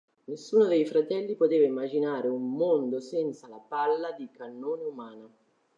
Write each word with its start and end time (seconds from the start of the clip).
Nessuno 0.25 0.65
dei 0.65 0.83
fratelli 0.87 1.35
poteva 1.35 1.63
immaginare 1.63 2.27
un 2.27 2.53
mondo 2.53 2.99
senza 2.99 3.47
la 3.47 3.59
palla 3.59 4.11
di 4.13 4.31
cannone 4.31 4.83
umana. 4.83 5.31